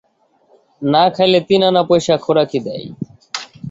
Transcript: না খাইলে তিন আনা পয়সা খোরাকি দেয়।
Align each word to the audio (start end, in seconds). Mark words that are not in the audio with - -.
না 0.81 1.03
খাইলে 1.15 1.39
তিন 1.47 1.61
আনা 1.69 1.81
পয়সা 1.89 2.15
খোরাকি 2.23 2.59
দেয়। 2.65 2.85